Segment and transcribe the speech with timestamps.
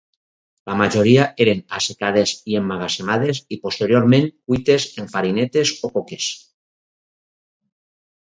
[0.69, 6.33] La majoria eren assecades i emmagatzemades, i posteriorment cuites en farinetes o coques.